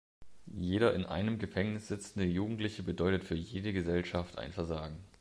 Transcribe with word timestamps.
Jeder 0.55 0.95
in 0.95 1.05
einem 1.05 1.37
Gefängnis 1.37 1.87
sitzende 1.87 2.25
Jugendliche 2.25 2.81
bedeutet 2.81 3.23
für 3.23 3.35
jede 3.35 3.71
Gesellschaft 3.71 4.39
ein 4.39 4.51
Versagen. 4.51 4.97